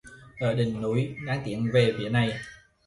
Ở 0.39 0.49
trên 0.55 0.57
đỉnh 0.57 0.81
núi 0.81 1.15
đang 1.25 1.41
tiến 1.45 1.69
về 1.73 1.95
phía 1.97 2.09
này 2.09 2.39